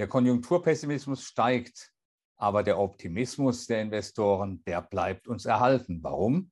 Der 0.00 0.08
Konjunkturpessimismus 0.08 1.24
steigt, 1.24 1.92
aber 2.38 2.62
der 2.62 2.78
Optimismus 2.78 3.66
der 3.66 3.82
Investoren, 3.82 4.64
der 4.64 4.80
bleibt 4.80 5.28
uns 5.28 5.44
erhalten. 5.44 5.98
Warum? 6.02 6.50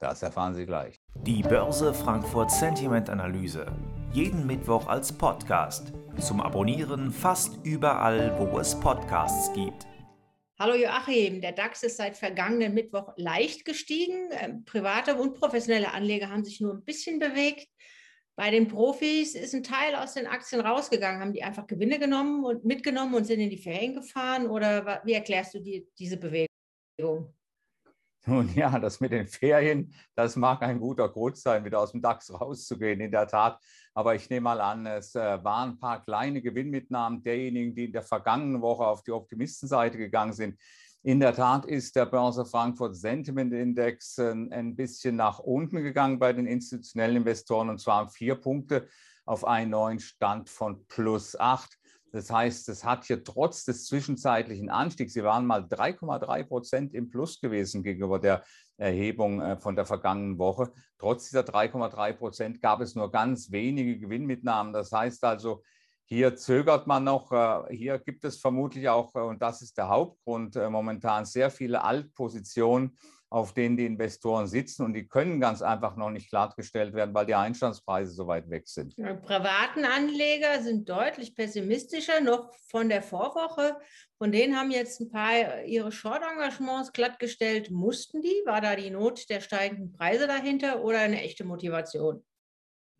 Das 0.00 0.22
erfahren 0.22 0.54
Sie 0.54 0.66
gleich. 0.66 1.00
Die 1.14 1.40
Börse 1.40 1.94
Frankfurt 1.94 2.50
Sentiment 2.50 3.08
Analyse. 3.08 3.74
Jeden 4.12 4.46
Mittwoch 4.46 4.86
als 4.86 5.10
Podcast. 5.10 5.94
Zum 6.18 6.42
Abonnieren 6.42 7.10
fast 7.10 7.64
überall, 7.64 8.38
wo 8.38 8.58
es 8.58 8.78
Podcasts 8.78 9.50
gibt. 9.54 9.86
Hallo 10.58 10.74
Joachim, 10.74 11.40
der 11.40 11.52
DAX 11.52 11.82
ist 11.82 11.96
seit 11.96 12.18
vergangenen 12.18 12.74
Mittwoch 12.74 13.14
leicht 13.16 13.64
gestiegen. 13.64 14.28
Ähm, 14.32 14.66
private 14.66 15.14
und 15.14 15.36
professionelle 15.36 15.94
Anleger 15.94 16.28
haben 16.28 16.44
sich 16.44 16.60
nur 16.60 16.74
ein 16.74 16.84
bisschen 16.84 17.18
bewegt. 17.18 17.66
Bei 18.40 18.50
den 18.50 18.68
Profis 18.68 19.34
ist 19.34 19.54
ein 19.54 19.62
Teil 19.62 19.94
aus 19.94 20.14
den 20.14 20.26
Aktien 20.26 20.62
rausgegangen. 20.62 21.20
Haben 21.20 21.34
die 21.34 21.42
einfach 21.42 21.66
Gewinne 21.66 21.98
genommen 21.98 22.42
und 22.42 22.64
mitgenommen 22.64 23.14
und 23.14 23.26
sind 23.26 23.38
in 23.38 23.50
die 23.50 23.58
Ferien 23.58 23.92
gefahren? 23.92 24.48
Oder 24.48 25.02
wie 25.04 25.12
erklärst 25.12 25.52
du 25.52 25.58
die, 25.58 25.86
diese 25.98 26.16
Bewegung? 26.16 27.34
Nun 28.24 28.50
ja, 28.54 28.78
das 28.78 28.98
mit 28.98 29.12
den 29.12 29.26
Ferien, 29.26 29.94
das 30.14 30.36
mag 30.36 30.62
ein 30.62 30.80
guter 30.80 31.10
Grund 31.10 31.36
sein, 31.36 31.66
wieder 31.66 31.80
aus 31.80 31.92
dem 31.92 32.00
DAX 32.00 32.32
rauszugehen, 32.32 33.00
in 33.00 33.12
der 33.12 33.28
Tat. 33.28 33.58
Aber 33.92 34.14
ich 34.14 34.30
nehme 34.30 34.44
mal 34.44 34.60
an, 34.62 34.86
es 34.86 35.14
äh, 35.14 35.44
waren 35.44 35.72
ein 35.72 35.78
paar 35.78 36.02
kleine 36.02 36.40
Gewinnmitnahmen 36.40 37.22
derjenigen, 37.22 37.74
die 37.74 37.84
in 37.84 37.92
der 37.92 38.04
vergangenen 38.04 38.62
Woche 38.62 38.86
auf 38.86 39.02
die 39.02 39.12
Optimistenseite 39.12 39.98
gegangen 39.98 40.32
sind. 40.32 40.58
In 41.02 41.18
der 41.18 41.34
Tat 41.34 41.64
ist 41.64 41.96
der 41.96 42.04
Börse 42.04 42.44
Frankfurt 42.44 42.94
Sentiment 42.94 43.54
Index 43.54 44.18
äh, 44.18 44.32
ein 44.32 44.76
bisschen 44.76 45.16
nach 45.16 45.38
unten 45.38 45.82
gegangen 45.82 46.18
bei 46.18 46.34
den 46.34 46.46
institutionellen 46.46 47.16
Investoren 47.16 47.70
und 47.70 47.80
zwar 47.80 48.10
vier 48.10 48.34
Punkte 48.34 48.86
auf 49.24 49.46
einen 49.46 49.70
neuen 49.70 49.98
Stand 49.98 50.50
von 50.50 50.86
plus 50.88 51.40
acht. 51.40 51.78
Das 52.12 52.30
heißt, 52.30 52.68
es 52.68 52.84
hat 52.84 53.06
hier 53.06 53.24
trotz 53.24 53.64
des 53.64 53.86
zwischenzeitlichen 53.86 54.68
Anstiegs, 54.68 55.14
sie 55.14 55.24
waren 55.24 55.46
mal 55.46 55.62
3,3 55.62 56.44
Prozent 56.44 56.94
im 56.94 57.08
Plus 57.08 57.40
gewesen 57.40 57.82
gegenüber 57.82 58.18
der 58.18 58.44
Erhebung 58.76 59.40
äh, 59.40 59.56
von 59.56 59.76
der 59.76 59.86
vergangenen 59.86 60.38
Woche. 60.38 60.70
Trotz 60.98 61.30
dieser 61.30 61.44
3,3 61.44 62.12
Prozent 62.12 62.60
gab 62.60 62.82
es 62.82 62.94
nur 62.94 63.10
ganz 63.10 63.50
wenige 63.50 63.98
Gewinnmitnahmen. 63.98 64.74
Das 64.74 64.92
heißt 64.92 65.24
also, 65.24 65.62
hier 66.10 66.36
zögert 66.36 66.86
man 66.86 67.04
noch. 67.04 67.32
Äh, 67.32 67.74
hier 67.74 67.98
gibt 67.98 68.24
es 68.24 68.38
vermutlich 68.38 68.88
auch, 68.88 69.14
äh, 69.14 69.20
und 69.20 69.40
das 69.40 69.62
ist 69.62 69.78
der 69.78 69.88
Hauptgrund, 69.88 70.56
momentan 70.56 71.24
sehr 71.24 71.50
viele 71.50 71.82
Altpositionen 71.82 72.96
auf 73.30 73.54
denen 73.54 73.76
die 73.76 73.86
Investoren 73.86 74.48
sitzen 74.48 74.84
und 74.84 74.92
die 74.92 75.06
können 75.06 75.40
ganz 75.40 75.62
einfach 75.62 75.94
noch 75.94 76.10
nicht 76.10 76.28
klargestellt 76.28 76.94
werden, 76.94 77.14
weil 77.14 77.26
die 77.26 77.36
Einstandspreise 77.36 78.12
so 78.12 78.26
weit 78.26 78.50
weg 78.50 78.66
sind. 78.66 78.96
Die 78.98 79.02
privaten 79.02 79.84
Anleger 79.84 80.60
sind 80.62 80.88
deutlich 80.88 81.36
pessimistischer, 81.36 82.20
noch 82.20 82.52
von 82.68 82.88
der 82.88 83.02
Vorwoche. 83.02 83.76
Von 84.18 84.32
denen 84.32 84.56
haben 84.56 84.72
jetzt 84.72 85.00
ein 85.00 85.10
paar 85.10 85.62
ihre 85.62 85.92
Short-Engagements 85.92 86.92
glattgestellt. 86.92 87.70
Mussten 87.70 88.20
die? 88.20 88.42
War 88.46 88.60
da 88.60 88.74
die 88.74 88.90
Not 88.90 89.30
der 89.30 89.40
steigenden 89.40 89.92
Preise 89.92 90.26
dahinter 90.26 90.82
oder 90.82 90.98
eine 90.98 91.22
echte 91.22 91.44
Motivation? 91.44 92.24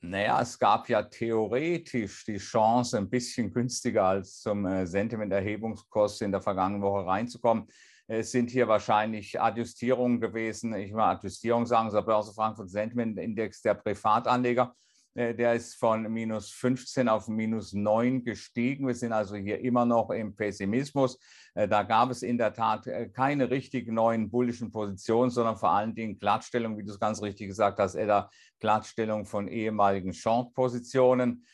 Naja, 0.03 0.41
es 0.41 0.59
gab 0.59 0.89
ja 0.89 1.03
theoretisch 1.03 2.25
die 2.25 2.39
Chance, 2.39 2.97
ein 2.97 3.11
bisschen 3.11 3.53
günstiger 3.53 4.05
als 4.05 4.41
zum 4.41 4.65
äh, 4.65 4.87
Sentiment-Erhebungskosten 4.87 6.27
in 6.27 6.33
der 6.33 6.41
vergangenen 6.41 6.81
Woche 6.81 7.07
reinzukommen. 7.07 7.67
Es 8.07 8.33
sind 8.33 8.51
hier 8.51 8.67
wahrscheinlich 8.67 9.39
Adjustierungen 9.39 10.19
gewesen. 10.19 10.75
Ich 10.75 10.93
will 10.93 11.01
Adjustierung 11.01 11.67
sagen, 11.67 11.91
der 11.93 12.01
Börse 12.01 12.33
Frankfurt 12.33 12.71
Sentiment 12.71 13.19
Index 13.19 13.61
der 13.61 13.75
Privatanleger. 13.75 14.75
Äh, 15.15 15.35
der 15.35 15.55
ist 15.55 15.75
von 15.75 16.11
minus 16.11 16.51
15 16.51 17.09
auf 17.09 17.29
minus 17.29 17.73
9 17.73 18.25
gestiegen. 18.25 18.87
Wir 18.87 18.95
sind 18.95 19.13
also 19.13 19.37
hier 19.37 19.61
immer 19.61 19.85
noch 19.85 20.11
im 20.11 20.35
Pessimismus. 20.35 21.19
Äh, 21.55 21.69
da 21.69 21.83
gab 21.83 22.11
es 22.11 22.23
in 22.23 22.39
der 22.39 22.53
Tat 22.53 22.87
äh, 22.87 23.09
keine 23.09 23.51
richtig 23.51 23.89
neuen 23.89 24.31
bullischen 24.31 24.71
Positionen, 24.71 25.31
sondern 25.31 25.57
vor 25.57 25.71
allen 25.71 25.95
Dingen 25.95 26.19
Glattstellung, 26.19 26.79
wie 26.79 26.85
du 26.85 26.93
es 26.93 27.01
ganz 27.01 27.23
richtig 27.23 27.49
gesagt 27.49 27.79
hast, 27.79 27.97
Edda, 27.97 28.31
Glattstellung 28.61 29.25
von 29.27 29.49
ehemaligen 29.49 30.13
Short-Positionen. 30.13 31.45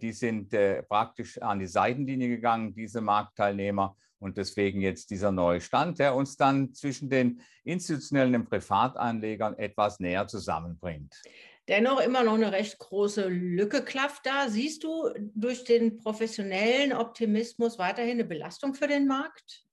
Die 0.00 0.12
sind 0.12 0.54
praktisch 0.88 1.42
an 1.42 1.58
die 1.58 1.66
Seitenlinie 1.66 2.28
gegangen, 2.28 2.76
diese 2.76 3.00
Marktteilnehmer. 3.00 3.96
Und 4.20 4.38
deswegen 4.38 4.80
jetzt 4.80 5.10
dieser 5.10 5.32
neue 5.32 5.60
Stand, 5.60 5.98
der 5.98 6.14
uns 6.14 6.36
dann 6.36 6.72
zwischen 6.72 7.10
den 7.10 7.40
institutionellen 7.64 8.36
und 8.36 8.48
Privatanlegern 8.48 9.58
etwas 9.58 9.98
näher 9.98 10.28
zusammenbringt. 10.28 11.20
Dennoch 11.68 12.00
immer 12.00 12.22
noch 12.22 12.34
eine 12.34 12.52
recht 12.52 12.78
große 12.78 13.26
Lücke 13.28 13.82
klafft 13.82 14.26
da. 14.26 14.48
Siehst 14.48 14.84
du 14.84 15.08
durch 15.34 15.64
den 15.64 15.98
professionellen 15.98 16.92
Optimismus 16.92 17.78
weiterhin 17.78 18.12
eine 18.12 18.24
Belastung 18.24 18.74
für 18.74 18.88
den 18.88 19.06
Markt? 19.06 19.64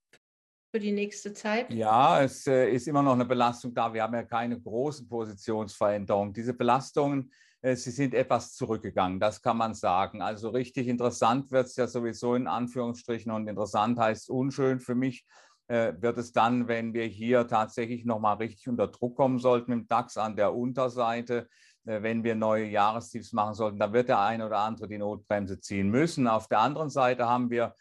für 0.73 0.79
die 0.79 0.93
nächste 0.93 1.33
Zeit? 1.33 1.69
Ja, 1.69 2.23
es 2.23 2.47
äh, 2.47 2.71
ist 2.71 2.87
immer 2.87 3.03
noch 3.03 3.11
eine 3.11 3.25
Belastung 3.25 3.73
da. 3.73 3.93
Wir 3.93 4.03
haben 4.03 4.13
ja 4.13 4.23
keine 4.23 4.57
großen 4.57 5.05
Positionsveränderungen. 5.05 6.31
Diese 6.31 6.53
Belastungen 6.53 7.29
äh, 7.61 7.75
sie 7.75 7.91
sind 7.91 8.13
etwas 8.13 8.55
zurückgegangen, 8.55 9.19
das 9.19 9.41
kann 9.41 9.57
man 9.57 9.73
sagen. 9.73 10.21
Also 10.21 10.49
richtig 10.49 10.87
interessant 10.87 11.51
wird 11.51 11.67
es 11.67 11.75
ja 11.75 11.87
sowieso 11.87 12.35
in 12.35 12.47
Anführungsstrichen 12.47 13.31
und 13.31 13.47
interessant 13.47 13.99
heißt 13.99 14.29
unschön 14.29 14.79
für 14.79 14.95
mich 14.95 15.25
wird 15.71 16.17
es 16.17 16.31
dann, 16.31 16.67
wenn 16.67 16.93
wir 16.93 17.05
hier 17.05 17.47
tatsächlich 17.47 18.05
nochmal 18.05 18.37
richtig 18.37 18.67
unter 18.67 18.87
Druck 18.87 19.15
kommen 19.15 19.39
sollten 19.39 19.71
im 19.71 19.87
DAX 19.87 20.17
an 20.17 20.35
der 20.35 20.53
Unterseite, 20.53 21.47
äh, 21.85 22.01
wenn 22.01 22.23
wir 22.23 22.35
neue 22.35 22.65
Jahrestiefs 22.65 23.33
machen 23.33 23.53
sollten, 23.53 23.79
dann 23.79 23.93
wird 23.93 24.09
der 24.09 24.19
eine 24.19 24.45
oder 24.45 24.59
andere 24.59 24.87
die 24.87 24.97
Notbremse 24.97 25.59
ziehen 25.59 25.89
müssen. 25.89 26.27
Auf 26.27 26.47
der 26.47 26.59
anderen 26.59 26.89
Seite 26.89 27.27
haben 27.27 27.49
wir 27.49 27.73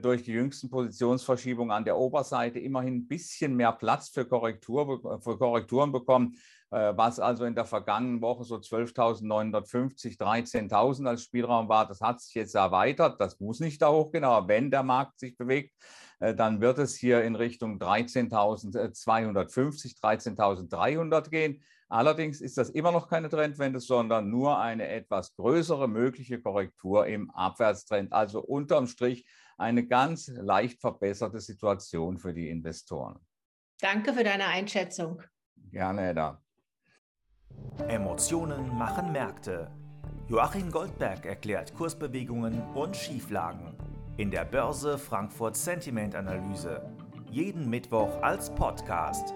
durch 0.00 0.22
die 0.22 0.32
jüngsten 0.32 0.70
Positionsverschiebungen 0.70 1.70
an 1.70 1.84
der 1.84 1.98
Oberseite 1.98 2.58
immerhin 2.58 2.94
ein 2.94 3.06
bisschen 3.06 3.54
mehr 3.54 3.72
Platz 3.72 4.08
für, 4.08 4.24
Korrektur, 4.24 5.20
für 5.22 5.36
Korrekturen 5.36 5.92
bekommen. 5.92 6.38
Äh, 6.74 6.96
was 6.96 7.20
also 7.20 7.44
in 7.44 7.54
der 7.54 7.66
vergangenen 7.66 8.20
Woche 8.20 8.42
so 8.42 8.56
12.950, 8.56 10.18
13.000 10.18 11.06
als 11.06 11.22
Spielraum 11.22 11.68
war, 11.68 11.86
das 11.86 12.00
hat 12.00 12.20
sich 12.20 12.34
jetzt 12.34 12.56
erweitert. 12.56 13.20
Das 13.20 13.38
muss 13.38 13.60
nicht 13.60 13.80
da 13.80 13.92
hochgehen, 13.92 14.24
aber 14.24 14.48
wenn 14.48 14.72
der 14.72 14.82
Markt 14.82 15.20
sich 15.20 15.36
bewegt, 15.36 15.72
äh, 16.18 16.34
dann 16.34 16.60
wird 16.60 16.78
es 16.78 16.96
hier 16.96 17.22
in 17.22 17.36
Richtung 17.36 17.78
13.250, 17.78 20.00
13.300 20.00 21.30
gehen. 21.30 21.62
Allerdings 21.88 22.40
ist 22.40 22.58
das 22.58 22.70
immer 22.70 22.90
noch 22.90 23.08
keine 23.08 23.28
Trendwende, 23.28 23.78
sondern 23.78 24.28
nur 24.28 24.58
eine 24.58 24.88
etwas 24.88 25.36
größere 25.36 25.86
mögliche 25.86 26.42
Korrektur 26.42 27.06
im 27.06 27.30
Abwärtstrend. 27.30 28.12
Also 28.12 28.42
unterm 28.42 28.88
Strich 28.88 29.24
eine 29.58 29.86
ganz 29.86 30.26
leicht 30.26 30.80
verbesserte 30.80 31.38
Situation 31.38 32.18
für 32.18 32.34
die 32.34 32.50
Investoren. 32.50 33.20
Danke 33.78 34.12
für 34.12 34.24
deine 34.24 34.46
Einschätzung. 34.46 35.22
Gerne, 35.70 36.10
Edda. 36.10 36.40
Emotionen 37.88 38.76
machen 38.78 39.12
Märkte. 39.12 39.70
Joachim 40.28 40.70
Goldberg 40.70 41.26
erklärt 41.26 41.74
Kursbewegungen 41.74 42.62
und 42.74 42.96
Schieflagen 42.96 43.74
in 44.16 44.30
der 44.30 44.44
Börse 44.44 44.96
Frankfurt 44.96 45.56
Sentiment 45.56 46.14
Analyse. 46.14 46.82
Jeden 47.30 47.68
Mittwoch 47.68 48.22
als 48.22 48.54
Podcast. 48.54 49.34